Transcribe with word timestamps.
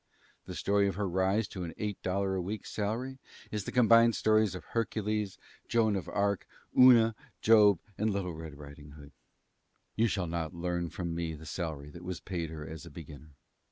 The 0.45 0.55
story 0.55 0.87
of 0.87 0.95
her 0.95 1.07
rise 1.07 1.47
to 1.49 1.63
an 1.63 1.75
eight 1.77 2.01
dollar 2.01 2.33
a 2.33 2.41
week 2.41 2.65
salary 2.65 3.19
is 3.51 3.65
the 3.65 3.71
combined 3.71 4.15
stories 4.15 4.55
of 4.55 4.63
Hercules, 4.63 5.37
Joan 5.67 5.95
of 5.95 6.07
Arc, 6.09 6.47
Una, 6.75 7.13
Job, 7.39 7.77
and 7.99 8.09
Little 8.09 8.33
Red 8.33 8.55
Riding 8.57 8.93
Hood. 8.93 9.11
You 9.95 10.07
shall 10.07 10.25
not 10.25 10.55
learn 10.55 10.89
from 10.89 11.13
me 11.13 11.35
the 11.35 11.45
salary 11.45 11.91
that 11.91 12.03
was 12.03 12.19
paid 12.19 12.49
her 12.49 12.67
as 12.67 12.83
a 12.83 12.89
beginner. 12.89 13.35